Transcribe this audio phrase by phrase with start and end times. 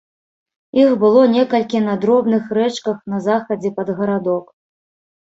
[0.81, 4.45] Іх было некалькі на дробных рэчках на захадзе пад гарадок.